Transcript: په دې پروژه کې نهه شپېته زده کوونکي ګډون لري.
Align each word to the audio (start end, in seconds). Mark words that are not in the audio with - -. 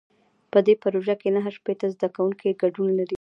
په 0.51 0.59
دې 0.65 0.73
پروژه 0.83 1.15
کې 1.21 1.29
نهه 1.35 1.51
شپېته 1.57 1.87
زده 1.93 2.07
کوونکي 2.15 2.57
ګډون 2.61 2.89
لري. 2.99 3.09